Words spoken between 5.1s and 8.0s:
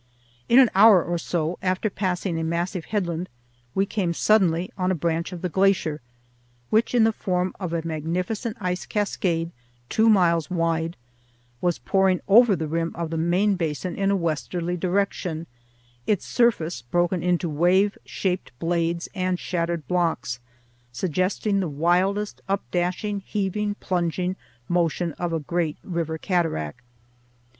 of the glacier, which, in the form of a